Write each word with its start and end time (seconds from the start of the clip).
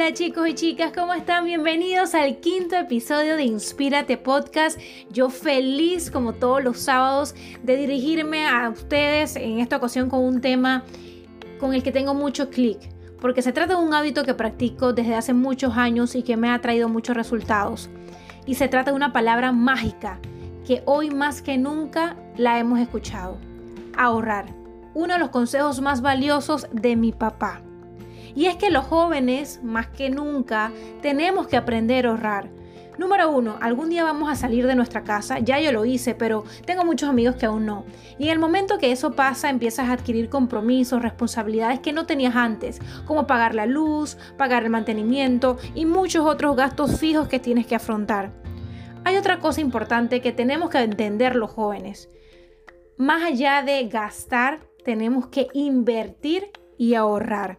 Hola 0.00 0.14
chicos 0.14 0.48
y 0.48 0.54
chicas, 0.54 0.92
¿cómo 0.94 1.12
están? 1.12 1.44
Bienvenidos 1.44 2.14
al 2.14 2.40
quinto 2.40 2.74
episodio 2.74 3.36
de 3.36 3.42
Inspírate 3.42 4.16
Podcast. 4.16 4.80
Yo 5.10 5.28
feliz 5.28 6.10
como 6.10 6.32
todos 6.32 6.64
los 6.64 6.80
sábados 6.80 7.34
de 7.62 7.76
dirigirme 7.76 8.46
a 8.46 8.70
ustedes 8.70 9.36
en 9.36 9.58
esta 9.60 9.76
ocasión 9.76 10.08
con 10.08 10.20
un 10.20 10.40
tema 10.40 10.84
con 11.58 11.74
el 11.74 11.82
que 11.82 11.92
tengo 11.92 12.14
mucho 12.14 12.48
clic, 12.48 12.78
porque 13.20 13.42
se 13.42 13.52
trata 13.52 13.76
de 13.76 13.84
un 13.84 13.92
hábito 13.92 14.24
que 14.24 14.32
practico 14.32 14.94
desde 14.94 15.16
hace 15.16 15.34
muchos 15.34 15.76
años 15.76 16.14
y 16.14 16.22
que 16.22 16.38
me 16.38 16.48
ha 16.48 16.62
traído 16.62 16.88
muchos 16.88 17.14
resultados. 17.14 17.90
Y 18.46 18.54
se 18.54 18.68
trata 18.68 18.92
de 18.92 18.96
una 18.96 19.12
palabra 19.12 19.52
mágica 19.52 20.18
que 20.66 20.82
hoy 20.86 21.10
más 21.10 21.42
que 21.42 21.58
nunca 21.58 22.16
la 22.38 22.58
hemos 22.58 22.78
escuchado. 22.78 23.36
Ahorrar. 23.98 24.46
Uno 24.94 25.12
de 25.12 25.20
los 25.20 25.28
consejos 25.28 25.82
más 25.82 26.00
valiosos 26.00 26.68
de 26.72 26.96
mi 26.96 27.12
papá. 27.12 27.60
Y 28.34 28.46
es 28.46 28.56
que 28.56 28.70
los 28.70 28.84
jóvenes, 28.84 29.60
más 29.62 29.88
que 29.88 30.10
nunca, 30.10 30.72
tenemos 31.02 31.46
que 31.46 31.56
aprender 31.56 32.06
a 32.06 32.10
ahorrar. 32.10 32.60
Número 33.00 33.30
uno, 33.30 33.56
algún 33.62 33.88
día 33.88 34.04
vamos 34.04 34.30
a 34.30 34.34
salir 34.34 34.66
de 34.66 34.74
nuestra 34.74 35.04
casa, 35.04 35.38
ya 35.38 35.58
yo 35.58 35.72
lo 35.72 35.86
hice, 35.86 36.14
pero 36.14 36.44
tengo 36.66 36.84
muchos 36.84 37.08
amigos 37.08 37.36
que 37.36 37.46
aún 37.46 37.64
no. 37.64 37.86
Y 38.18 38.24
en 38.24 38.32
el 38.32 38.38
momento 38.38 38.76
que 38.76 38.92
eso 38.92 39.12
pasa, 39.12 39.48
empiezas 39.48 39.88
a 39.88 39.92
adquirir 39.92 40.28
compromisos, 40.28 41.00
responsabilidades 41.00 41.80
que 41.80 41.94
no 41.94 42.04
tenías 42.04 42.36
antes, 42.36 42.78
como 43.06 43.26
pagar 43.26 43.54
la 43.54 43.64
luz, 43.64 44.18
pagar 44.36 44.64
el 44.64 44.70
mantenimiento 44.70 45.56
y 45.74 45.86
muchos 45.86 46.26
otros 46.26 46.56
gastos 46.56 47.00
fijos 47.00 47.26
que 47.26 47.38
tienes 47.38 47.66
que 47.66 47.74
afrontar. 47.74 48.32
Hay 49.04 49.16
otra 49.16 49.38
cosa 49.38 49.62
importante 49.62 50.20
que 50.20 50.32
tenemos 50.32 50.68
que 50.68 50.78
entender 50.78 51.36
los 51.36 51.50
jóvenes. 51.50 52.10
Más 52.98 53.22
allá 53.22 53.62
de 53.62 53.88
gastar, 53.88 54.60
tenemos 54.84 55.28
que 55.28 55.46
invertir 55.54 56.50
y 56.76 56.96
ahorrar. 56.96 57.58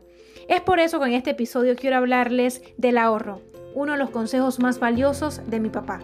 Es 0.52 0.60
por 0.60 0.82
eso 0.82 1.00
que 1.00 1.06
en 1.06 1.14
este 1.14 1.30
episodio 1.30 1.78
quiero 1.78 1.96
hablarles 1.96 2.62
del 2.76 2.98
ahorro, 2.98 3.42
uno 3.74 3.94
de 3.94 3.98
los 3.98 4.10
consejos 4.10 4.60
más 4.60 4.80
valiosos 4.80 5.50
de 5.50 5.62
mi 5.62 5.70
papá. 5.70 6.02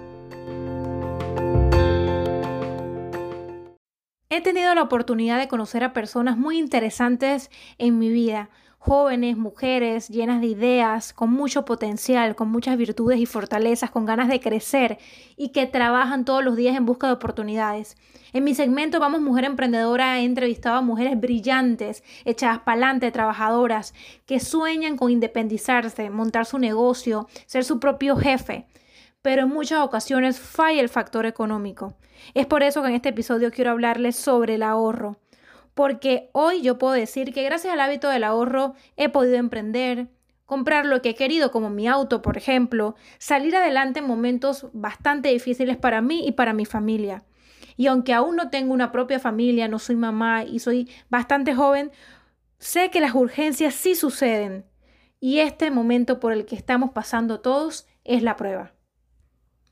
He 4.30 4.40
tenido 4.40 4.74
la 4.74 4.84
oportunidad 4.84 5.38
de 5.38 5.50
conocer 5.50 5.84
a 5.84 5.92
personas 5.92 6.38
muy 6.38 6.58
interesantes 6.58 7.52
en 7.78 8.00
mi 8.00 8.10
vida, 8.10 8.50
jóvenes, 8.78 9.38
mujeres 9.38 10.08
llenas 10.08 10.42
de 10.42 10.48
ideas, 10.48 11.14
con 11.14 11.32
mucho 11.32 11.66
potencial, 11.66 12.36
con 12.36 12.50
muchas 12.50 12.78
virtudes 12.78 13.20
y 13.20 13.26
fortalezas, 13.26 13.92
con 13.92 14.06
ganas 14.06 14.30
de 14.30 14.40
crecer 14.40 14.98
y 15.36 15.50
que 15.50 15.66
trabajan 15.66 16.26
todos 16.26 16.44
los 16.44 16.56
días 16.56 16.76
en 16.76 16.86
busca 16.86 17.08
de 17.08 17.14
oportunidades. 17.14 17.98
En 18.34 18.44
mi 18.44 18.56
segmento 18.56 19.00
Vamos 19.00 19.22
Mujer 19.22 19.46
Emprendedora 19.46 20.20
he 20.20 20.26
entrevistado 20.26 20.78
a 20.78 20.82
mujeres 20.82 21.20
brillantes, 21.20 22.04
echadas 22.24 22.60
para 22.60 22.74
adelante, 22.74 23.12
trabajadoras, 23.12 23.94
que 24.26 24.40
sueñan 24.40 24.98
con 24.98 25.12
independizarse, 25.12 26.10
montar 26.10 26.46
su 26.46 26.60
negocio, 26.60 27.28
ser 27.46 27.64
su 27.64 27.80
propio 27.80 28.16
jefe 28.16 28.68
pero 29.24 29.42
en 29.42 29.50
muchas 29.50 29.82
ocasiones 29.82 30.40
falla 30.40 30.80
el 30.80 30.88
factor 30.88 31.26
económico. 31.26 31.96
Es 32.34 32.46
por 32.46 32.64
eso 32.64 32.82
que 32.82 32.88
en 32.88 32.96
este 32.96 33.10
episodio 33.10 33.52
quiero 33.52 33.72
hablarles 33.72 34.16
sobre 34.16 34.56
el 34.56 34.64
ahorro 34.64 35.18
porque 35.78 36.32
hoy 36.32 36.64
yo 36.64 36.80
puedo 36.80 36.94
decir 36.94 37.32
que 37.32 37.44
gracias 37.44 37.72
al 37.72 37.80
hábito 37.80 38.10
del 38.10 38.24
ahorro 38.24 38.74
he 38.96 39.10
podido 39.10 39.36
emprender, 39.36 40.08
comprar 40.48 40.88
lo 40.88 41.04
que 41.04 41.10
he 41.10 41.16
querido, 41.16 41.52
como 41.52 41.70
mi 41.70 41.88
auto, 41.88 42.24
por 42.24 42.36
ejemplo, 42.36 42.96
salir 43.20 43.56
adelante 43.56 44.00
en 44.00 44.08
momentos 44.08 44.70
bastante 44.74 45.30
difíciles 45.30 45.78
para 45.78 46.02
mí 46.02 46.28
y 46.28 46.32
para 46.32 46.54
mi 46.54 46.66
familia. 46.66 47.26
Y 47.76 47.86
aunque 47.86 48.16
aún 48.16 48.36
no 48.36 48.50
tengo 48.50 48.74
una 48.74 48.92
propia 48.92 49.20
familia, 49.20 49.68
no 49.68 49.78
soy 49.78 49.96
mamá 49.96 50.44
y 50.46 50.58
soy 50.58 50.90
bastante 51.10 51.54
joven, 51.54 51.92
sé 52.58 52.90
que 52.90 53.00
las 53.00 53.14
urgencias 53.14 53.76
sí 53.76 53.94
suceden. 53.94 54.66
Y 55.20 55.42
este 55.42 55.70
momento 55.70 56.20
por 56.20 56.34
el 56.34 56.46
que 56.46 56.56
estamos 56.56 56.90
pasando 56.90 57.40
todos 57.40 57.86
es 58.04 58.24
la 58.24 58.36
prueba. 58.36 58.74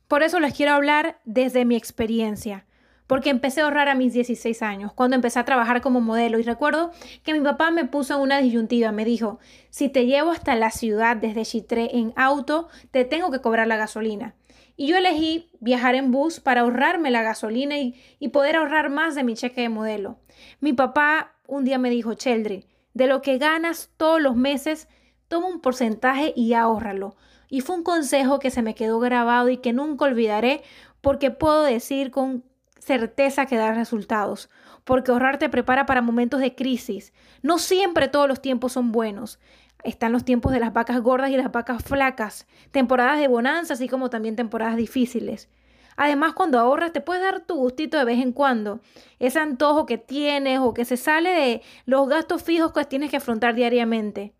Por 0.07 0.21
eso 0.21 0.39
les 0.39 0.53
quiero 0.53 0.73
hablar 0.73 1.19
desde 1.25 1.65
mi 1.65 1.75
experiencia 1.75 2.67
porque 3.07 3.29
empecé 3.29 3.61
a 3.61 3.65
ahorrar 3.65 3.89
a 3.89 3.95
mis 3.95 4.13
16 4.13 4.61
años, 4.61 4.93
cuando 4.93 5.15
empecé 5.15 5.39
a 5.39 5.45
trabajar 5.45 5.81
como 5.81 6.01
modelo. 6.01 6.39
Y 6.39 6.43
recuerdo 6.43 6.91
que 7.23 7.33
mi 7.33 7.41
papá 7.41 7.71
me 7.71 7.85
puso 7.85 8.17
una 8.17 8.39
disyuntiva, 8.39 8.91
me 8.91 9.05
dijo, 9.05 9.39
si 9.69 9.89
te 9.89 10.05
llevo 10.05 10.31
hasta 10.31 10.55
la 10.55 10.71
ciudad 10.71 11.17
desde 11.17 11.45
Chitré 11.45 11.97
en 11.97 12.13
auto, 12.15 12.67
te 12.91 13.05
tengo 13.05 13.31
que 13.31 13.41
cobrar 13.41 13.67
la 13.67 13.77
gasolina. 13.77 14.35
Y 14.77 14.87
yo 14.87 14.97
elegí 14.97 15.49
viajar 15.59 15.95
en 15.95 16.11
bus 16.11 16.39
para 16.39 16.61
ahorrarme 16.61 17.11
la 17.11 17.21
gasolina 17.21 17.77
y, 17.77 17.95
y 18.19 18.29
poder 18.29 18.57
ahorrar 18.57 18.89
más 18.89 19.15
de 19.15 19.23
mi 19.23 19.35
cheque 19.35 19.61
de 19.61 19.69
modelo. 19.69 20.17
Mi 20.59 20.73
papá 20.73 21.35
un 21.47 21.63
día 21.63 21.77
me 21.77 21.89
dijo, 21.89 22.13
Cheldry, 22.13 22.65
de 22.93 23.07
lo 23.07 23.21
que 23.21 23.37
ganas 23.37 23.91
todos 23.97 24.21
los 24.21 24.35
meses, 24.35 24.87
toma 25.27 25.47
un 25.47 25.61
porcentaje 25.61 26.33
y 26.35 26.53
ahórralo. 26.53 27.15
Y 27.49 27.61
fue 27.61 27.75
un 27.75 27.83
consejo 27.83 28.39
que 28.39 28.51
se 28.51 28.61
me 28.61 28.75
quedó 28.75 28.99
grabado 28.99 29.49
y 29.49 29.57
que 29.57 29.73
nunca 29.73 30.05
olvidaré 30.05 30.61
porque 31.01 31.31
puedo 31.31 31.63
decir 31.63 32.11
con 32.11 32.43
certeza 32.79 33.45
que 33.45 33.57
da 33.57 33.73
resultados, 33.73 34.49
porque 34.83 35.11
ahorrar 35.11 35.37
te 35.37 35.49
prepara 35.49 35.85
para 35.85 36.01
momentos 36.01 36.39
de 36.39 36.55
crisis. 36.55 37.13
No 37.41 37.57
siempre 37.57 38.07
todos 38.07 38.27
los 38.27 38.41
tiempos 38.41 38.73
son 38.73 38.91
buenos. 38.91 39.39
Están 39.83 40.11
los 40.11 40.25
tiempos 40.25 40.51
de 40.51 40.59
las 40.59 40.73
vacas 40.73 40.99
gordas 41.01 41.29
y 41.29 41.37
las 41.37 41.51
vacas 41.51 41.83
flacas, 41.83 42.47
temporadas 42.71 43.19
de 43.19 43.27
bonanza, 43.27 43.73
así 43.73 43.87
como 43.87 44.09
también 44.09 44.35
temporadas 44.35 44.77
difíciles. 44.77 45.49
Además, 45.97 46.33
cuando 46.33 46.59
ahorras, 46.59 46.91
te 46.91 47.01
puedes 47.01 47.23
dar 47.23 47.45
tu 47.45 47.55
gustito 47.55 47.97
de 47.97 48.05
vez 48.05 48.19
en 48.19 48.33
cuando. 48.33 48.81
Ese 49.19 49.39
antojo 49.39 49.85
que 49.85 49.97
tienes 49.97 50.59
o 50.59 50.73
que 50.73 50.85
se 50.85 50.97
sale 50.97 51.29
de 51.29 51.61
los 51.85 52.07
gastos 52.09 52.43
fijos 52.43 52.73
que 52.73 52.83
tienes 52.85 53.11
que 53.11 53.17
afrontar 53.17 53.55
diariamente. 53.55 54.33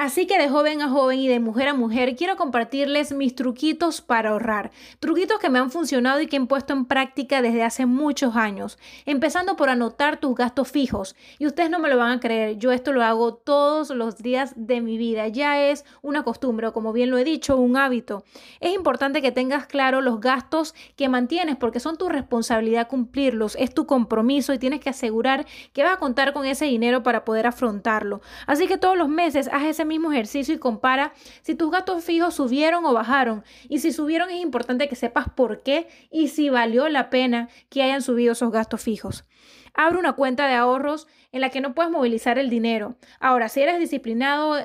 Así 0.00 0.26
que 0.26 0.38
de 0.38 0.48
joven 0.48 0.80
a 0.80 0.88
joven 0.88 1.18
y 1.18 1.28
de 1.28 1.40
mujer 1.40 1.68
a 1.68 1.74
mujer 1.74 2.16
quiero 2.16 2.38
compartirles 2.38 3.12
mis 3.12 3.34
truquitos 3.34 4.00
para 4.00 4.30
ahorrar. 4.30 4.70
Truquitos 4.98 5.38
que 5.38 5.50
me 5.50 5.58
han 5.58 5.70
funcionado 5.70 6.22
y 6.22 6.26
que 6.26 6.38
he 6.38 6.46
puesto 6.46 6.72
en 6.72 6.86
práctica 6.86 7.42
desde 7.42 7.62
hace 7.62 7.84
muchos 7.84 8.34
años. 8.34 8.78
Empezando 9.04 9.56
por 9.56 9.68
anotar 9.68 10.18
tus 10.18 10.34
gastos 10.34 10.70
fijos. 10.70 11.16
Y 11.38 11.46
ustedes 11.46 11.68
no 11.68 11.80
me 11.80 11.90
lo 11.90 11.98
van 11.98 12.12
a 12.12 12.20
creer, 12.20 12.56
yo 12.56 12.72
esto 12.72 12.94
lo 12.94 13.02
hago 13.02 13.34
todos 13.34 13.90
los 13.90 14.16
días 14.16 14.54
de 14.56 14.80
mi 14.80 14.96
vida. 14.96 15.28
Ya 15.28 15.60
es 15.60 15.84
una 16.00 16.22
costumbre 16.22 16.68
o 16.68 16.72
como 16.72 16.94
bien 16.94 17.10
lo 17.10 17.18
he 17.18 17.24
dicho, 17.24 17.58
un 17.58 17.76
hábito. 17.76 18.24
Es 18.60 18.74
importante 18.74 19.20
que 19.20 19.32
tengas 19.32 19.66
claro 19.66 20.00
los 20.00 20.18
gastos 20.18 20.74
que 20.96 21.10
mantienes 21.10 21.56
porque 21.56 21.78
son 21.78 21.98
tu 21.98 22.08
responsabilidad 22.08 22.88
cumplirlos. 22.88 23.54
Es 23.56 23.74
tu 23.74 23.84
compromiso 23.84 24.54
y 24.54 24.58
tienes 24.58 24.80
que 24.80 24.88
asegurar 24.88 25.44
que 25.74 25.82
vas 25.82 25.92
a 25.92 25.98
contar 25.98 26.32
con 26.32 26.46
ese 26.46 26.64
dinero 26.64 27.02
para 27.02 27.26
poder 27.26 27.46
afrontarlo. 27.46 28.22
Así 28.46 28.66
que 28.66 28.78
todos 28.78 28.96
los 28.96 29.10
meses 29.10 29.50
haz 29.52 29.64
ese 29.64 29.89
mismo 29.90 30.10
ejercicio 30.10 30.54
y 30.54 30.58
compara 30.58 31.12
si 31.42 31.54
tus 31.54 31.70
gastos 31.70 32.02
fijos 32.02 32.34
subieron 32.34 32.86
o 32.86 32.94
bajaron. 32.94 33.44
Y 33.68 33.80
si 33.80 33.92
subieron 33.92 34.30
es 34.30 34.40
importante 34.40 34.88
que 34.88 34.96
sepas 34.96 35.28
por 35.28 35.62
qué 35.62 35.88
y 36.10 36.28
si 36.28 36.48
valió 36.48 36.88
la 36.88 37.10
pena 37.10 37.48
que 37.68 37.82
hayan 37.82 38.00
subido 38.00 38.32
esos 38.32 38.50
gastos 38.50 38.80
fijos. 38.80 39.26
Abre 39.74 39.98
una 39.98 40.14
cuenta 40.14 40.46
de 40.46 40.54
ahorros 40.54 41.06
en 41.32 41.40
la 41.42 41.50
que 41.50 41.60
no 41.60 41.74
puedes 41.74 41.90
movilizar 41.90 42.38
el 42.38 42.48
dinero. 42.48 42.96
Ahora, 43.18 43.48
si 43.48 43.60
eres 43.60 43.78
disciplinado, 43.78 44.56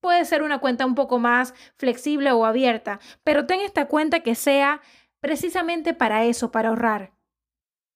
puede 0.00 0.24
ser 0.24 0.42
una 0.42 0.58
cuenta 0.58 0.84
un 0.84 0.94
poco 0.94 1.18
más 1.18 1.54
flexible 1.76 2.32
o 2.32 2.44
abierta, 2.44 3.00
pero 3.24 3.46
ten 3.46 3.60
esta 3.60 3.86
cuenta 3.86 4.20
que 4.20 4.34
sea 4.34 4.82
precisamente 5.20 5.94
para 5.94 6.24
eso, 6.24 6.50
para 6.50 6.70
ahorrar. 6.70 7.12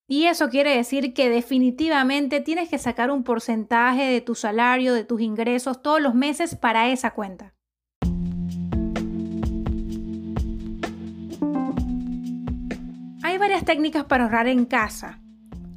Y 0.08 0.26
eso 0.26 0.48
quiere 0.50 0.76
decir 0.76 1.14
que 1.14 1.28
definitivamente 1.28 2.40
tienes 2.40 2.68
que 2.68 2.78
sacar 2.78 3.10
un 3.10 3.24
porcentaje 3.24 4.04
de 4.04 4.20
tu 4.20 4.36
salario, 4.36 4.94
de 4.94 5.02
tus 5.02 5.20
ingresos 5.20 5.82
todos 5.82 6.00
los 6.00 6.14
meses 6.14 6.54
para 6.54 6.88
esa 6.88 7.10
cuenta. 7.10 7.54
Hay 13.24 13.38
varias 13.38 13.64
técnicas 13.64 14.04
para 14.04 14.24
ahorrar 14.24 14.46
en 14.46 14.64
casa. 14.64 15.20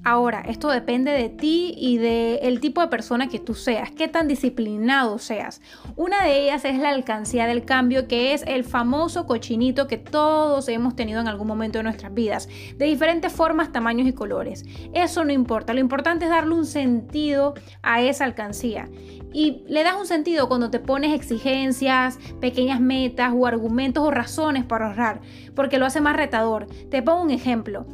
Ahora, 0.10 0.42
esto 0.48 0.70
depende 0.70 1.12
de 1.12 1.30
ti 1.30 1.76
y 1.78 2.00
del 2.00 2.60
tipo 2.60 2.82
de 2.82 2.88
persona 2.88 3.30
que 3.30 3.38
tú 3.38 3.54
seas, 3.54 3.92
qué 3.92 4.08
tan 4.08 4.28
disciplinado 4.28 5.20
seas. 5.20 5.62
Una 5.96 6.24
de 6.24 6.46
ellas 6.46 6.66
es 6.66 6.80
la 6.80 6.90
alcancía 6.90 7.46
del 7.46 7.64
cambio, 7.64 8.08
que 8.08 8.34
es 8.34 8.44
el 8.48 8.64
famoso 8.64 9.28
cochinito 9.28 9.86
que 9.86 9.98
todos 9.98 10.68
hemos 10.68 10.96
tenido 10.96 11.22
en 11.22 11.28
algún 11.28 11.46
momento 11.46 11.78
de 11.78 11.84
nuestras 11.84 12.12
vidas, 12.12 12.50
de 12.76 12.88
diferentes 12.88 13.32
formas, 13.32 13.72
tamaños 13.72 14.08
y 14.08 14.14
colores. 14.14 14.66
Eso 14.96 15.24
no 15.26 15.32
importa, 15.32 15.76
lo 15.76 15.80
importante 15.80 16.26
es 16.26 16.32
darle 16.32 16.56
un 16.56 16.66
sentido 16.66 17.54
a 17.84 18.02
esa 18.02 18.26
alcancía. 18.26 18.90
Y 19.32 19.64
le 19.68 19.84
das 19.84 19.94
un 19.96 20.08
sentido 20.08 20.48
cuando 20.48 20.72
te 20.72 20.80
pones 20.80 21.14
exigencias, 21.14 22.18
pequeñas 22.42 22.82
metas 22.82 23.32
o 23.36 23.46
argumentos 23.46 24.04
o 24.04 24.10
razones 24.10 24.66
para 24.66 24.88
ahorrar, 24.88 25.22
porque 25.54 25.78
lo 25.78 25.86
hace 25.86 26.02
más 26.02 26.16
retador. 26.16 26.66
Te 26.90 27.04
pongo 27.04 27.22
un 27.22 27.30
ejemplo. 27.30 27.86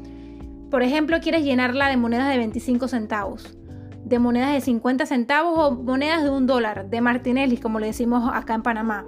Por 0.70 0.84
ejemplo, 0.84 1.20
quieres 1.22 1.44
llenarla 1.44 1.90
de 1.90 1.98
monedas 1.98 2.30
de 2.30 2.38
25 2.38 2.88
centavos, 2.88 3.58
de 4.04 4.20
monedas 4.20 4.54
de 4.54 4.62
50 4.62 5.06
centavos 5.06 5.58
o 5.58 5.72
monedas 5.72 6.24
de 6.24 6.30
un 6.30 6.48
dólar, 6.48 6.90
de 6.90 7.02
Martinelli, 7.02 7.58
como 7.58 7.80
le 7.80 7.88
decimos 7.88 8.30
acá 8.34 8.56
en 8.56 8.64
Panamá. 8.64 9.06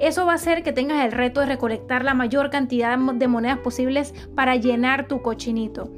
Eso 0.00 0.26
va 0.26 0.32
a 0.32 0.36
hacer 0.36 0.62
que 0.62 0.72
tengas 0.72 1.04
el 1.04 1.12
reto 1.12 1.40
de 1.40 1.46
recolectar 1.46 2.04
la 2.04 2.12
mayor 2.12 2.50
cantidad 2.50 2.98
de 2.98 3.28
monedas 3.28 3.58
posibles 3.58 4.14
para 4.34 4.56
llenar 4.56 5.08
tu 5.08 5.22
cochinito. 5.22 5.90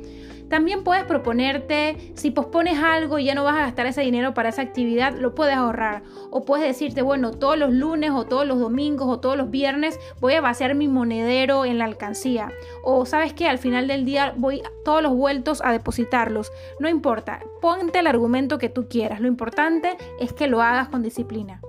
También 0.49 0.83
puedes 0.83 1.05
proponerte, 1.05 2.13
si 2.15 2.31
pospones 2.31 2.79
algo 2.79 3.19
y 3.19 3.25
ya 3.25 3.35
no 3.35 3.45
vas 3.45 3.57
a 3.57 3.61
gastar 3.61 3.87
ese 3.87 4.01
dinero 4.01 4.35
para 4.35 4.49
esa 4.49 4.63
actividad, 4.63 5.15
lo 5.15 5.35
puedes 5.35 5.57
ahorrar. 5.57 6.03
O 6.31 6.45
puedes 6.45 6.67
decirte, 6.67 7.03
bueno, 7.03 7.33
todos 7.33 7.59
los 7.59 7.73
lunes 7.73 8.11
o 8.13 8.25
todos 8.25 8.47
los 8.47 8.59
domingos 8.59 9.09
o 9.09 9.21
todos 9.21 9.37
los 9.37 9.51
viernes 9.51 9.99
voy 10.21 10.35
a 10.35 10.41
vaciar 10.41 10.75
mi 10.75 10.89
monedero 10.89 11.65
en 11.65 11.79
la 11.79 11.85
alcancía. 11.85 12.51
O 12.83 13.05
sabes 13.05 13.33
que 13.33 13.47
al 13.47 13.59
final 13.59 13.89
del 13.89 14.05
día 14.05 14.35
voy 14.37 14.63
todos 14.85 15.03
los 15.03 15.13
vueltos 15.13 15.61
a 15.65 15.73
depositarlos. 15.73 16.51
No 16.81 16.89
importa, 16.89 17.41
ponte 17.61 17.99
el 17.99 18.07
argumento 18.07 18.59
que 18.59 18.69
tú 18.69 18.89
quieras. 18.89 19.21
Lo 19.21 19.29
importante 19.29 19.97
es 20.19 20.33
que 20.33 20.47
lo 20.47 20.63
hagas 20.63 20.89
con 20.89 21.03
disciplina. 21.03 21.61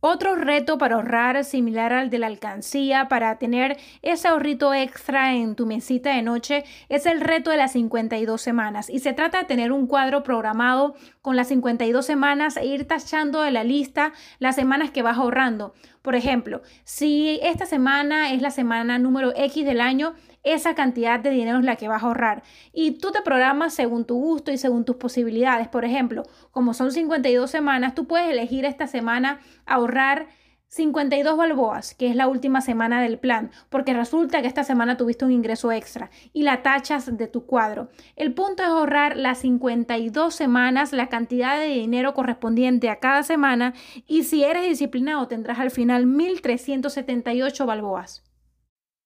Otro 0.00 0.36
reto 0.36 0.78
para 0.78 0.96
ahorrar 0.96 1.42
similar 1.42 1.92
al 1.92 2.10
de 2.10 2.18
la 2.18 2.26
alcancía, 2.26 3.08
para 3.08 3.38
tener 3.38 3.78
ese 4.02 4.28
ahorrito 4.28 4.74
extra 4.74 5.34
en 5.34 5.54
tu 5.56 5.66
mesita 5.66 6.14
de 6.14 6.22
noche, 6.22 6.64
es 6.88 7.06
el 7.06 7.20
reto 7.20 7.50
de 7.50 7.56
las 7.56 7.72
52 7.72 8.40
semanas. 8.40 8.90
Y 8.90 8.98
se 9.00 9.14
trata 9.14 9.38
de 9.38 9.44
tener 9.44 9.72
un 9.72 9.86
cuadro 9.86 10.22
programado 10.22 10.94
con 11.26 11.34
las 11.34 11.48
52 11.48 12.06
semanas 12.06 12.56
e 12.56 12.66
ir 12.66 12.86
tachando 12.86 13.42
de 13.42 13.50
la 13.50 13.64
lista 13.64 14.12
las 14.38 14.54
semanas 14.54 14.92
que 14.92 15.02
vas 15.02 15.18
ahorrando. 15.18 15.74
Por 16.00 16.14
ejemplo, 16.14 16.62
si 16.84 17.40
esta 17.42 17.66
semana 17.66 18.32
es 18.32 18.42
la 18.42 18.52
semana 18.52 19.00
número 19.00 19.32
X 19.34 19.64
del 19.64 19.80
año, 19.80 20.14
esa 20.44 20.76
cantidad 20.76 21.18
de 21.18 21.30
dinero 21.30 21.58
es 21.58 21.64
la 21.64 21.74
que 21.74 21.88
vas 21.88 22.04
a 22.04 22.06
ahorrar. 22.06 22.44
Y 22.72 22.98
tú 22.98 23.10
te 23.10 23.22
programas 23.22 23.74
según 23.74 24.04
tu 24.04 24.14
gusto 24.14 24.52
y 24.52 24.56
según 24.56 24.84
tus 24.84 24.94
posibilidades. 24.94 25.66
Por 25.66 25.84
ejemplo, 25.84 26.22
como 26.52 26.74
son 26.74 26.92
52 26.92 27.50
semanas, 27.50 27.96
tú 27.96 28.06
puedes 28.06 28.30
elegir 28.30 28.64
esta 28.64 28.86
semana 28.86 29.40
ahorrar 29.66 30.28
52 30.68 31.36
balboas, 31.36 31.94
que 31.94 32.08
es 32.08 32.16
la 32.16 32.28
última 32.28 32.60
semana 32.60 33.00
del 33.00 33.18
plan, 33.18 33.50
porque 33.70 33.94
resulta 33.94 34.42
que 34.42 34.48
esta 34.48 34.64
semana 34.64 34.96
tuviste 34.96 35.24
un 35.24 35.32
ingreso 35.32 35.72
extra 35.72 36.10
y 36.32 36.42
la 36.42 36.62
tachas 36.62 37.16
de 37.16 37.28
tu 37.28 37.46
cuadro. 37.46 37.88
El 38.16 38.34
punto 38.34 38.62
es 38.62 38.68
ahorrar 38.68 39.16
las 39.16 39.38
52 39.38 40.34
semanas, 40.34 40.92
la 40.92 41.08
cantidad 41.08 41.58
de 41.58 41.68
dinero 41.68 42.14
correspondiente 42.14 42.90
a 42.90 42.98
cada 42.98 43.22
semana 43.22 43.74
y 44.06 44.24
si 44.24 44.44
eres 44.44 44.64
disciplinado 44.64 45.28
tendrás 45.28 45.60
al 45.60 45.70
final 45.70 46.06
1.378 46.06 47.64
balboas. 47.64 48.24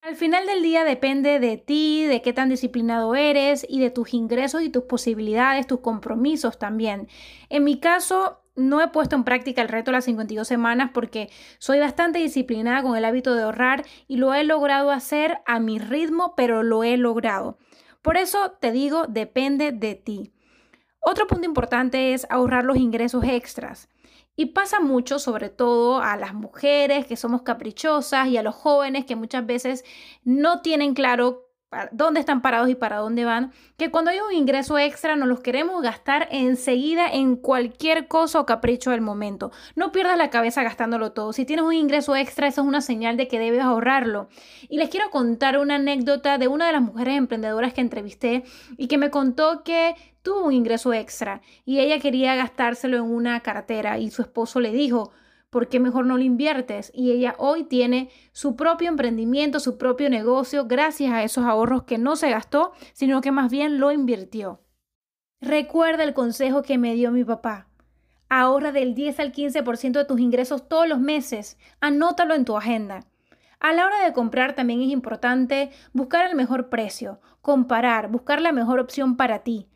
Al 0.02 0.16
final 0.16 0.46
del 0.46 0.62
día 0.62 0.82
depende 0.84 1.38
de 1.40 1.58
ti, 1.58 2.04
de 2.04 2.22
qué 2.22 2.32
tan 2.32 2.48
disciplinado 2.48 3.14
eres 3.14 3.66
y 3.68 3.80
de 3.80 3.90
tus 3.90 4.14
ingresos 4.14 4.62
y 4.62 4.70
tus 4.70 4.84
posibilidades, 4.84 5.66
tus 5.66 5.80
compromisos 5.80 6.58
también. 6.58 7.06
En 7.50 7.64
mi 7.64 7.78
caso, 7.80 8.39
no 8.56 8.80
he 8.80 8.88
puesto 8.88 9.16
en 9.16 9.24
práctica 9.24 9.62
el 9.62 9.68
reto 9.68 9.90
de 9.90 9.98
las 9.98 10.04
52 10.04 10.46
semanas 10.46 10.90
porque 10.92 11.30
soy 11.58 11.78
bastante 11.78 12.18
disciplinada 12.18 12.82
con 12.82 12.96
el 12.96 13.04
hábito 13.04 13.34
de 13.34 13.42
ahorrar 13.42 13.84
y 14.08 14.16
lo 14.16 14.34
he 14.34 14.44
logrado 14.44 14.90
hacer 14.90 15.40
a 15.46 15.60
mi 15.60 15.78
ritmo, 15.78 16.34
pero 16.36 16.62
lo 16.62 16.84
he 16.84 16.96
logrado. 16.96 17.58
Por 18.02 18.16
eso 18.16 18.52
te 18.60 18.72
digo, 18.72 19.06
depende 19.06 19.72
de 19.72 19.94
ti. 19.94 20.32
Otro 21.00 21.26
punto 21.26 21.46
importante 21.46 22.12
es 22.12 22.26
ahorrar 22.30 22.64
los 22.64 22.76
ingresos 22.76 23.24
extras. 23.24 23.88
Y 24.36 24.46
pasa 24.46 24.80
mucho, 24.80 25.18
sobre 25.18 25.50
todo 25.50 26.00
a 26.00 26.16
las 26.16 26.34
mujeres 26.34 27.06
que 27.06 27.16
somos 27.16 27.42
caprichosas 27.42 28.28
y 28.28 28.36
a 28.36 28.42
los 28.42 28.54
jóvenes 28.54 29.04
que 29.04 29.16
muchas 29.16 29.44
veces 29.44 29.84
no 30.24 30.62
tienen 30.62 30.94
claro 30.94 31.49
dónde 31.92 32.20
están 32.20 32.42
parados 32.42 32.68
y 32.68 32.74
para 32.74 32.96
dónde 32.96 33.24
van, 33.24 33.52
que 33.76 33.90
cuando 33.90 34.10
hay 34.10 34.18
un 34.20 34.32
ingreso 34.32 34.78
extra 34.78 35.14
nos 35.14 35.28
los 35.28 35.40
queremos 35.40 35.82
gastar 35.82 36.28
enseguida 36.30 37.08
en 37.08 37.36
cualquier 37.36 38.08
cosa 38.08 38.40
o 38.40 38.46
capricho 38.46 38.90
del 38.90 39.00
momento. 39.00 39.52
No 39.76 39.92
pierdas 39.92 40.18
la 40.18 40.30
cabeza 40.30 40.62
gastándolo 40.62 41.12
todo. 41.12 41.32
Si 41.32 41.44
tienes 41.44 41.64
un 41.64 41.72
ingreso 41.72 42.16
extra, 42.16 42.48
eso 42.48 42.62
es 42.62 42.66
una 42.66 42.80
señal 42.80 43.16
de 43.16 43.28
que 43.28 43.38
debes 43.38 43.62
ahorrarlo. 43.62 44.28
Y 44.68 44.78
les 44.78 44.88
quiero 44.88 45.10
contar 45.10 45.58
una 45.58 45.76
anécdota 45.76 46.38
de 46.38 46.48
una 46.48 46.66
de 46.66 46.72
las 46.72 46.82
mujeres 46.82 47.16
emprendedoras 47.16 47.72
que 47.72 47.80
entrevisté 47.80 48.42
y 48.76 48.88
que 48.88 48.98
me 48.98 49.10
contó 49.10 49.62
que 49.62 49.94
tuvo 50.22 50.44
un 50.44 50.52
ingreso 50.52 50.92
extra 50.92 51.40
y 51.64 51.78
ella 51.80 51.98
quería 51.98 52.34
gastárselo 52.34 52.96
en 52.96 53.04
una 53.04 53.40
cartera 53.40 53.98
y 53.98 54.10
su 54.10 54.22
esposo 54.22 54.60
le 54.60 54.72
dijo, 54.72 55.12
¿por 55.50 55.68
qué 55.68 55.80
mejor 55.80 56.06
no 56.06 56.16
lo 56.16 56.22
inviertes? 56.22 56.90
Y 56.94 57.10
ella 57.10 57.34
hoy 57.38 57.64
tiene 57.64 58.10
su 58.32 58.56
propio 58.56 58.88
emprendimiento, 58.88 59.60
su 59.60 59.76
propio 59.76 60.08
negocio, 60.08 60.66
gracias 60.66 61.12
a 61.12 61.22
esos 61.22 61.44
ahorros 61.44 61.82
que 61.82 61.98
no 61.98 62.16
se 62.16 62.30
gastó, 62.30 62.72
sino 62.92 63.20
que 63.20 63.32
más 63.32 63.50
bien 63.50 63.78
lo 63.78 63.92
invirtió. 63.92 64.60
Recuerda 65.40 66.04
el 66.04 66.14
consejo 66.14 66.62
que 66.62 66.78
me 66.78 66.94
dio 66.94 67.10
mi 67.10 67.24
papá. 67.24 67.66
Ahorra 68.28 68.72
del 68.72 68.94
10 68.94 69.20
al 69.20 69.32
15% 69.32 69.92
de 69.92 70.04
tus 70.04 70.20
ingresos 70.20 70.68
todos 70.68 70.88
los 70.88 71.00
meses. 71.00 71.58
Anótalo 71.80 72.34
en 72.34 72.44
tu 72.44 72.56
agenda. 72.56 73.06
A 73.58 73.72
la 73.72 73.86
hora 73.86 74.04
de 74.04 74.12
comprar 74.12 74.54
también 74.54 74.80
es 74.82 74.88
importante 74.88 75.70
buscar 75.92 76.30
el 76.30 76.36
mejor 76.36 76.68
precio, 76.68 77.20
comparar, 77.42 78.08
buscar 78.08 78.40
la 78.40 78.52
mejor 78.52 78.80
opción 78.80 79.16
para 79.16 79.40
ti. 79.40 79.69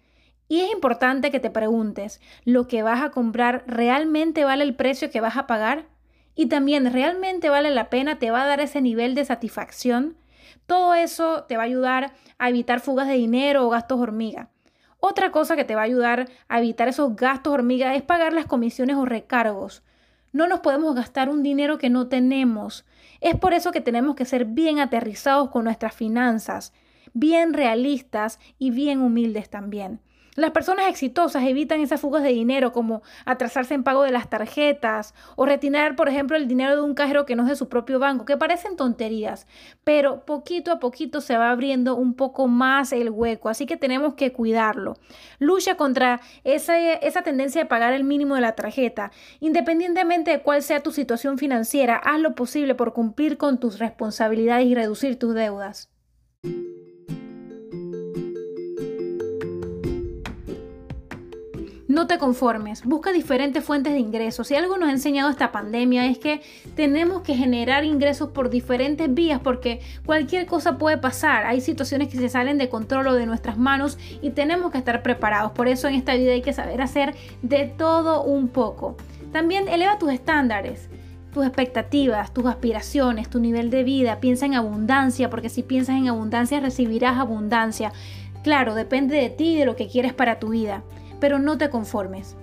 Y 0.49 0.61
es 0.61 0.71
importante 0.71 1.31
que 1.31 1.41
te 1.41 1.51
preguntes, 1.51 2.21
¿lo 2.45 2.69
que 2.69 2.83
vas 2.83 3.03
a 3.03 3.11
comprar 3.11 3.65
realmente 3.67 4.45
vale 4.45 4.65
el 4.65 4.75
precio 4.75 5.11
que 5.11 5.21
vas 5.21 5.37
a 5.37 5.47
pagar? 5.47 5.87
Y 6.35 6.47
también, 6.47 6.93
¿realmente 6.93 7.49
vale 7.49 7.71
la 7.71 7.91
pena? 7.91 8.19
¿Te 8.19 8.31
va 8.31 8.43
a 8.43 8.47
dar 8.47 8.61
ese 8.61 8.81
nivel 8.81 9.15
de 9.15 9.25
satisfacción? 9.25 10.17
Todo 10.67 10.95
eso 10.95 11.45
te 11.45 11.57
va 11.57 11.63
a 11.63 11.67
ayudar 11.67 12.13
a 12.39 12.49
evitar 12.49 12.81
fugas 12.81 13.09
de 13.09 13.15
dinero 13.15 13.67
o 13.67 13.71
gastos 13.71 14.01
hormiga. 14.01 14.51
Otra 14.99 15.31
cosa 15.31 15.55
que 15.55 15.65
te 15.65 15.75
va 15.75 15.83
a 15.83 15.85
ayudar 15.85 16.31
a 16.49 16.59
evitar 16.59 16.89
esos 16.89 17.15
gastos 17.15 17.53
hormiga 17.53 17.95
es 17.95 18.03
pagar 18.03 18.33
las 18.33 18.47
comisiones 18.47 18.97
o 18.97 19.05
recargos. 19.05 19.83
No 20.33 20.49
nos 20.49 20.61
podemos 20.61 20.95
gastar 20.95 21.29
un 21.29 21.43
dinero 21.43 21.79
que 21.79 21.91
no 21.91 22.09
tenemos. 22.09 22.85
Es 23.21 23.37
por 23.37 23.53
eso 23.55 23.71
que 23.71 23.81
tenemos 23.81 24.17
que 24.17 24.25
ser 24.25 24.47
bien 24.47 24.81
aterrizados 24.81 25.51
con 25.51 25.65
nuestras 25.65 25.95
finanzas, 25.95 26.73
bien 27.13 27.53
realistas 27.53 28.41
y 28.59 28.71
bien 28.71 29.01
humildes 29.01 29.51
también. 29.51 30.01
Las 30.37 30.51
personas 30.51 30.89
exitosas 30.89 31.45
evitan 31.45 31.81
esas 31.81 32.01
fugas 32.01 32.25
de 32.25 32.31
dinero 32.31 32.73
como 32.73 33.03
atrasarse 33.25 33.75
en 33.75 33.85
pago 33.85 34.03
de 34.03 34.11
las 34.11 34.29
tarjetas 34.29 35.15
o 35.37 35.47
retirar, 35.47 35.95
por 35.95 36.09
ejemplo, 36.09 36.37
el 36.37 36.49
dinero 36.49 36.75
de 36.75 36.83
un 36.83 36.95
cajero 36.95 37.25
que 37.25 37.37
no 37.37 37.45
es 37.45 37.51
de 37.51 37.57
su 37.57 37.69
propio 37.69 38.01
banco, 38.01 38.25
que 38.25 38.37
parecen 38.37 38.77
tonterías, 38.77 39.47
pero 39.85 40.25
poquito 40.25 40.73
a 40.73 40.81
poquito 40.81 41.21
se 41.21 41.37
va 41.37 41.51
abriendo 41.51 41.95
un 41.95 42.15
poco 42.15 42.49
más 42.49 42.93
el 42.93 43.11
hueco, 43.11 43.49
así 43.49 43.65
que 43.65 43.77
tenemos 43.77 44.15
que 44.15 44.33
cuidarlo. 44.33 44.97
Lucha 45.39 45.77
contra 45.77 46.21
esa, 46.43 46.77
esa 46.79 47.23
tendencia 47.23 47.63
de 47.63 47.69
pagar 47.69 47.93
el 47.93 48.03
mínimo 48.03 48.35
de 48.35 48.41
la 48.41 48.57
tarjeta. 48.57 49.13
Independientemente 49.39 50.33
de 50.33 50.43
cuál 50.43 50.63
sea 50.63 50.83
tu 50.83 50.91
situación 50.91 51.39
financiera, 51.39 51.97
haz 51.97 52.19
lo 52.19 52.35
posible 52.35 52.75
por 52.75 52.93
cumplir 52.93 53.37
con 53.37 53.61
tus 53.61 53.79
responsabilidades 53.79 54.67
y 54.67 54.75
reducir 54.75 55.17
tus 55.17 55.35
deudas. 55.35 55.94
No 61.95 62.09
te 62.09 62.19
conformes, 62.19 62.83
busca 62.83 63.13
diferentes 63.13 63.63
fuentes 63.63 63.93
de 63.93 64.01
ingresos. 64.01 64.49
Si 64.49 64.57
algo 64.57 64.77
nos 64.77 64.89
ha 64.89 64.93
enseñado 64.93 65.31
esta 65.31 65.53
pandemia 65.53 66.07
es 66.07 66.19
que 66.19 66.43
tenemos 66.75 67.23
que 67.23 67.37
generar 67.37 67.85
ingresos 67.85 68.31
por 68.31 68.51
diferentes 68.51 69.15
vías 69.15 69.39
porque 69.39 69.79
cualquier 70.05 70.47
cosa 70.47 70.77
puede 70.77 70.99
pasar. 70.99 71.47
Hay 71.47 71.61
situaciones 71.61 72.09
que 72.09 72.17
se 72.17 72.29
salen 72.29 72.59
de 72.59 72.69
control 72.69 73.07
o 73.07 73.15
de 73.15 73.27
nuestras 73.27 73.59
manos 73.59 73.97
y 74.21 74.31
tenemos 74.31 74.73
que 74.73 74.79
estar 74.79 75.05
preparados. 75.05 75.53
Por 75.53 75.69
eso 75.69 75.87
en 75.87 75.95
esta 75.95 76.17
vida 76.17 76.33
hay 76.33 76.43
que 76.43 76.53
saber 76.53 76.83
hacer 76.83 77.15
de 77.43 77.67
todo 77.67 78.25
un 78.25 78.49
poco. 78.49 78.97
También 79.31 79.69
eleva 79.69 79.97
tus 79.97 80.13
estándares 80.13 80.89
tus 81.33 81.45
expectativas, 81.45 82.33
tus 82.33 82.47
aspiraciones, 82.47 83.29
tu 83.29 83.41
nivel 83.41 83.69
de 83.71 83.83
vida. 83.83 84.21
Piensa 84.21 84.47
en 84.47 84.55
abundancia, 84.55 85.31
porque 85.31 85.49
si 85.49 85.65
piensas 85.65 85.97
en 85.97 86.09
abundancia 86.09 86.61
recibirás 86.61 87.19
abundancia. 87.19 87.93
Claro, 88.45 88.77
depende 88.77 89.17
de 89.17 89.31
ti 89.31 89.55
y 89.55 89.59
de 89.59 89.65
lo 89.65 89.75
que 89.75 89.89
quieres 89.89 90.13
para 90.13 90.39
tu 90.39 90.51
vida 90.51 90.85
pero 91.21 91.39
no 91.39 91.59
te 91.59 91.71
conformes. 91.71 92.37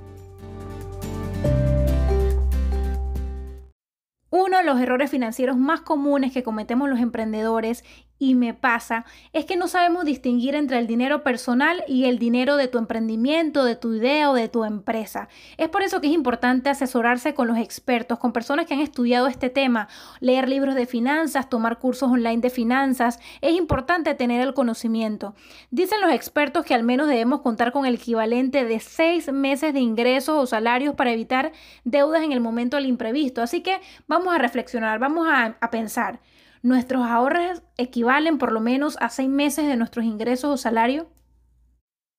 Uno 4.30 4.58
de 4.58 4.64
los 4.64 4.80
errores 4.80 5.12
financieros 5.12 5.58
más 5.58 5.82
comunes 5.82 6.32
que 6.32 6.44
cometemos 6.44 6.90
los 6.90 7.00
emprendedores 7.00 7.84
y 8.22 8.36
me 8.36 8.54
pasa 8.54 9.04
es 9.34 9.46
que 9.46 9.56
no 9.56 9.68
sabemos 9.68 10.06
distinguir 10.06 10.54
entre 10.54 10.78
el 10.78 10.86
dinero 10.86 11.24
personal 11.24 11.84
y 11.88 12.06
el 12.06 12.20
dinero 12.20 12.56
de 12.56 12.68
tu 12.68 12.78
emprendimiento, 12.78 13.66
de 13.66 13.76
tu 13.76 13.96
idea 13.96 14.30
o 14.30 14.36
de 14.36 14.48
tu 14.48 14.64
empresa. 14.64 15.28
Es 15.58 15.70
por 15.70 15.82
eso 15.82 16.02
que 16.02 16.08
es 16.08 16.14
importante 16.14 16.70
asesorarse 16.70 17.34
con 17.34 17.48
los 17.48 17.58
expertos, 17.58 18.20
con 18.20 18.32
personas 18.32 18.68
que 18.68 18.76
han 18.76 18.80
estudiado 18.80 19.26
este 19.26 19.50
tema, 19.50 19.88
leer 20.20 20.48
libros 20.48 20.76
de 20.76 20.86
finanzas, 20.86 21.50
tomar 21.50 21.80
cursos 21.80 22.12
online 22.12 22.42
de 22.42 22.52
finanzas. 22.52 23.20
Es 23.42 23.54
importante 23.58 24.14
tener 24.14 24.40
el 24.42 24.54
conocimiento. 24.54 25.34
Dicen 25.72 26.00
los 26.00 26.12
expertos 26.12 26.64
que 26.64 26.76
al 26.76 26.84
menos 26.84 27.08
debemos 27.08 27.42
contar 27.42 27.72
con 27.72 27.88
el 27.88 27.96
equivalente 27.96 28.66
de 28.66 28.80
seis 28.82 29.34
meses 29.34 29.74
de 29.74 29.80
ingresos 29.80 30.38
o 30.38 30.46
salarios 30.46 30.94
para 30.94 31.12
evitar 31.12 31.54
deudas 31.86 32.22
en 32.22 32.34
el 32.34 32.40
momento 32.40 32.78
del 32.78 32.86
imprevisto. 32.86 33.42
Así 33.42 33.62
que 33.62 33.82
vamos 34.06 34.32
a 34.32 34.38
reflexionar, 34.38 35.00
vamos 35.00 35.28
a, 35.28 35.58
a 35.60 35.72
pensar. 35.72 36.20
¿Nuestros 36.64 37.06
ahorros 37.06 37.64
equivalen 37.78 38.38
por 38.38 38.52
lo 38.52 38.60
menos 38.60 38.98
a 39.02 39.10
seis 39.10 39.30
meses 39.30 39.68
de 39.68 39.78
nuestros 39.78 40.06
ingresos 40.06 40.52
o 40.52 40.58
salario? 40.58 41.10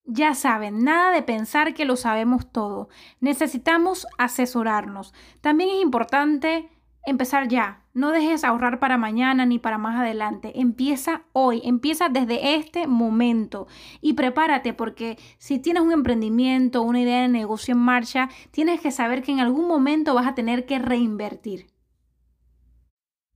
Ya 0.05 0.35
saben, 0.35 0.83
nada 0.83 1.13
de 1.13 1.23
pensar 1.23 1.75
que 1.75 1.85
lo 1.85 1.97
sabemos 1.97 2.51
todo. 2.51 2.89
Necesitamos 3.21 4.07
asesorarnos. 4.19 5.15
También 5.41 5.71
es 5.71 5.81
importante 5.81 6.69
empezar 7.07 7.47
ya. 7.47 7.85
No 7.95 8.11
dejes 8.11 8.43
ahorrar 8.43 8.81
para 8.81 8.99
mañana 8.99 9.47
ni 9.47 9.61
para 9.61 9.79
más 9.79 10.01
adelante. 10.01 10.61
Empieza 10.61 11.23
hoy, 11.33 11.61
empieza 11.65 12.09
desde 12.09 12.57
este 12.57 12.89
momento 12.89 13.69
y 14.01 14.15
prepárate 14.15 14.73
porque 14.73 15.19
si 15.39 15.61
tienes 15.61 15.85
un 15.85 15.93
emprendimiento, 15.93 16.83
una 16.83 17.01
idea 17.01 17.23
de 17.23 17.29
negocio 17.29 17.73
en 17.73 17.81
marcha, 17.81 18.29
tienes 18.51 18.81
que 18.81 18.91
saber 18.91 19.23
que 19.23 19.31
en 19.31 19.41
algún 19.41 19.69
momento 19.69 20.15
vas 20.15 20.27
a 20.27 20.35
tener 20.35 20.67
que 20.67 20.81
reinvertir. 20.81 21.72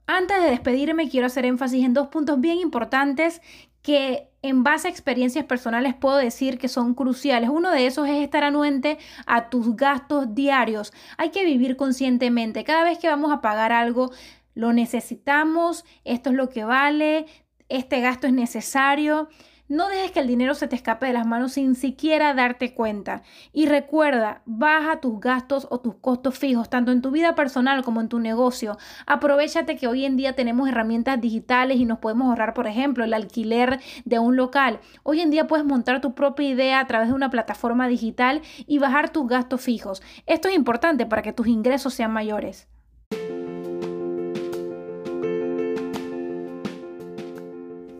Antes 0.07 0.41
de 0.41 0.51
despedirme, 0.51 1.09
quiero 1.09 1.27
hacer 1.27 1.45
énfasis 1.45 1.85
en 1.85 1.95
dos 1.95 2.09
puntos 2.09 2.41
bien 2.41 2.59
importantes 2.59 3.43
que 3.83 4.29
en 4.43 4.63
base 4.63 4.89
a 4.89 4.91
experiencias 4.91 5.45
personales 5.45 5.95
puedo 5.95 6.17
decir 6.17 6.59
que 6.59 6.69
son 6.69 6.95
cruciales. 6.95 7.51
Uno 7.51 7.71
de 7.71 7.87
esos 7.87 8.09
es 8.09 8.23
estar 8.23 8.45
anuente 8.45 8.99
a 9.27 9.49
tus 9.51 9.77
gastos 9.77 10.35
diarios. 10.35 10.93
Hay 11.19 11.31
que 11.31 11.45
vivir 11.45 11.77
conscientemente. 11.77 12.65
Cada 12.65 12.85
vez 12.85 12.99
que 12.99 13.09
vamos 13.09 13.33
a 13.33 13.41
pagar 13.41 13.73
algo, 13.73 14.11
lo 14.55 14.73
necesitamos, 14.73 15.85
esto 16.05 16.31
es 16.31 16.37
lo 16.37 16.49
que 16.49 16.65
vale, 16.65 17.27
este 17.69 18.01
gasto 18.01 18.27
es 18.27 18.33
necesario. 18.33 19.29
No 19.69 19.89
dejes 19.89 20.13
que 20.13 20.21
el 20.21 20.29
dinero 20.29 20.55
se 20.55 20.69
te 20.69 20.77
escape 20.77 21.07
de 21.07 21.13
las 21.13 21.27
manos 21.27 21.55
sin 21.55 21.75
siquiera 21.75 22.35
darte 22.35 22.73
cuenta. 22.73 23.23
Y 23.53 23.67
recuerda, 23.67 24.43
baja 24.47 25.01
tus 25.01 25.19
gastos 25.19 25.67
o 25.71 25.81
tus 25.81 25.97
costos 25.97 26.39
fijos, 26.39 26.71
tanto 26.71 26.93
en 26.93 27.03
tu 27.03 27.11
vida 27.11 27.35
personal 27.35 27.83
como 27.83 28.01
en 28.01 28.09
tu 28.09 28.21
negocio. 28.21 28.79
Aprovechate 29.07 29.75
que 29.75 29.89
hoy 29.89 30.05
en 30.05 30.17
día 30.17 30.35
tenemos 30.35 30.69
herramientas 30.69 31.21
digitales 31.21 31.79
y 31.79 31.85
nos 31.85 31.99
podemos 31.99 32.29
ahorrar, 32.29 32.55
por 32.55 32.69
ejemplo, 32.69 33.03
el 33.03 33.13
alquiler 33.13 33.81
de 34.05 34.21
un 34.21 34.37
local. 34.37 34.79
Hoy 35.03 35.21
en 35.21 35.33
día 35.33 35.49
puedes 35.49 35.67
montar 35.67 36.01
tu 36.01 36.15
propia 36.15 36.49
idea 36.49 36.79
a 36.79 36.87
través 36.87 37.09
de 37.09 37.15
una 37.15 37.31
plataforma 37.31 37.89
digital 37.89 38.43
y 38.69 38.79
bajar 38.79 39.11
tus 39.11 39.27
gastos 39.27 39.63
fijos. 39.63 40.01
Esto 40.27 40.47
es 40.47 40.55
importante 40.55 41.07
para 41.07 41.23
que 41.23 41.33
tus 41.33 41.49
ingresos 41.49 41.93
sean 41.93 42.13
mayores. 42.13 42.69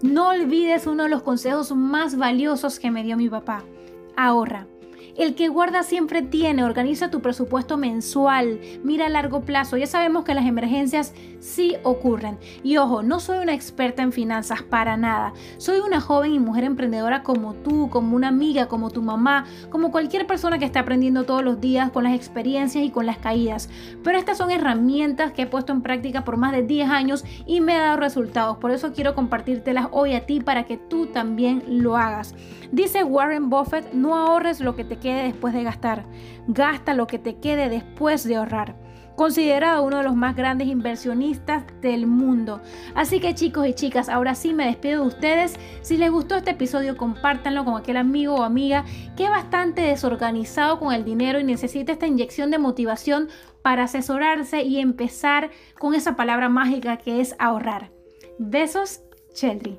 No 0.07 0.29
olvides 0.29 0.87
uno 0.87 1.03
de 1.03 1.09
los 1.09 1.23
consejos 1.23 1.73
más 1.73 2.17
valiosos 2.17 2.79
que 2.79 2.93
me 2.93 3.03
dio 3.03 3.17
mi 3.17 3.29
papá. 3.29 3.65
Ahorra. 4.17 4.69
El 5.17 5.35
que 5.35 5.49
guarda 5.49 5.83
siempre 5.83 6.21
tiene, 6.21 6.63
organiza 6.63 7.11
tu 7.11 7.23
presupuesto 7.23 7.79
mensual, 7.79 8.61
mira 8.85 9.07
a 9.07 9.09
largo 9.09 9.41
plazo. 9.41 9.79
Ya 9.79 9.87
sabemos 9.87 10.25
que 10.25 10.35
las 10.35 10.45
emergencias 10.45 11.15
sí 11.41 11.75
ocurren. 11.85 12.39
Y 12.63 12.77
ojo, 12.77 13.03
no 13.03 13.19
soy 13.19 13.39
una 13.39 13.55
experta 13.55 14.03
en 14.03 14.13
finanzas 14.13 14.63
para 14.63 14.99
nada. 14.99 15.33
Soy 15.57 15.79
una 15.79 16.03
joven 16.03 16.33
y 16.33 16.39
mujer 16.39 16.65
emprendedora 16.65 17.23
como 17.23 17.55
tú, 17.55 17.89
como 17.89 18.15
una 18.15 18.29
amiga, 18.29 18.69
como 18.69 18.91
tu 18.91 19.01
mamá, 19.01 19.47
como 19.71 19.91
cualquier 19.91 20.27
persona 20.27 20.59
que 20.59 20.67
está 20.67 20.81
aprendiendo 20.81 21.25
todos 21.25 21.43
los 21.43 21.63
días 21.63 21.91
con 21.93 22.05
las 22.05 22.15
experiencias 22.15 22.85
y 22.85 22.91
con 22.91 23.07
las 23.07 23.17
caídas. 23.17 23.71
Pero 24.05 24.19
estas 24.19 24.37
son 24.37 24.51
herramientas 24.51 25.33
que 25.33 25.43
he 25.43 25.47
puesto 25.47 25.73
en 25.73 25.81
práctica 25.81 26.25
por 26.25 26.37
más 26.37 26.53
de 26.53 26.63
10 26.63 26.91
años 26.91 27.25
y 27.47 27.63
me 27.63 27.75
ha 27.75 27.85
dado 27.85 27.97
resultados. 27.97 28.59
Por 28.59 28.71
eso 28.71 28.93
quiero 28.93 29.15
compartírtelas 29.15 29.89
hoy 29.93 30.13
a 30.13 30.27
ti 30.27 30.41
para 30.41 30.65
que 30.65 30.77
tú 30.77 31.07
también 31.07 31.63
lo 31.67 31.97
hagas. 31.97 32.35
Dice 32.71 33.03
Warren 33.03 33.49
Buffett, 33.49 33.95
no 33.95 34.15
ahorres 34.15 34.61
lo 34.61 34.77
que 34.77 34.85
te 34.85 34.99
quede 35.07 35.23
después 35.23 35.55
de 35.55 35.63
gastar, 35.63 36.05
gasta 36.49 36.93
lo 36.93 37.07
que 37.07 37.21
te 37.21 37.37
quede 37.37 37.69
después 37.69 38.25
de 38.25 38.35
ahorrar. 38.35 38.75
Considerado 39.15 39.85
uno 39.85 39.99
de 39.99 40.03
los 40.03 40.17
más 40.17 40.35
grandes 40.35 40.67
inversionistas 40.67 41.65
del 41.81 42.07
mundo. 42.09 42.61
Así 42.95 43.21
que 43.21 43.35
chicos 43.35 43.67
y 43.67 43.73
chicas, 43.73 44.09
ahora 44.09 44.35
sí 44.35 44.53
me 44.53 44.67
despido 44.67 45.03
de 45.03 45.09
ustedes. 45.09 45.55
Si 45.81 45.97
les 45.97 46.11
gustó 46.11 46.35
este 46.35 46.51
episodio, 46.51 46.97
compártanlo 46.97 47.65
con 47.65 47.77
aquel 47.77 47.97
amigo 47.99 48.35
o 48.35 48.43
amiga 48.43 48.85
que 49.17 49.25
es 49.25 49.31
bastante 49.31 49.81
desorganizado 49.81 50.81
con 50.81 50.93
el 50.93 51.05
dinero 51.05 51.39
y 51.39 51.45
necesita 51.45 51.93
esta 51.93 52.09
inyección 52.09 52.51
de 52.51 52.59
motivación 52.59 53.29
para 53.63 53.85
asesorarse 53.85 54.65
y 54.65 54.81
empezar 54.81 55.51
con 55.79 55.95
esa 55.95 56.17
palabra 56.17 56.49
mágica 56.49 56.97
que 56.97 57.21
es 57.21 57.37
ahorrar. 57.39 57.93
Besos, 58.39 59.01
Cheldry. 59.35 59.79